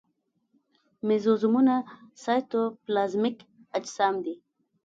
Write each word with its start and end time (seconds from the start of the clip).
مېزوزومونه 1.07 1.75
سایتوپلازمیک 2.23 3.37
اجسام 3.77 4.15
دي. 4.25 4.35